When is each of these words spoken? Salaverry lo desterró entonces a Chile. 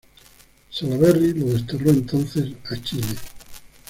Salaverry 0.71 1.31
lo 1.39 1.45
desterró 1.45 1.91
entonces 1.91 2.53
a 2.71 2.81
Chile. 2.81 3.05